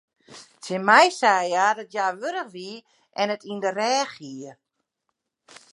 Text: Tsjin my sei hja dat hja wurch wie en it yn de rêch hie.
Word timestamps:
Tsjin 0.61 0.83
my 0.87 1.05
sei 1.19 1.45
hja 1.51 1.67
dat 1.77 1.91
hja 1.93 2.07
wurch 2.21 2.49
wie 2.55 2.77
en 3.19 3.33
it 3.35 3.47
yn 3.51 3.59
de 3.63 3.71
rêch 3.79 4.15
hie. 4.19 4.51